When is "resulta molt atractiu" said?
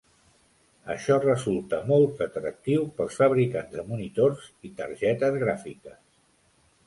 1.23-2.87